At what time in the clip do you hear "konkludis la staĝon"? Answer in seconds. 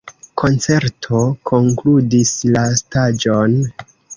1.51-3.59